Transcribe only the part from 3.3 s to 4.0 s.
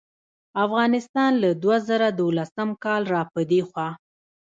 دې خوا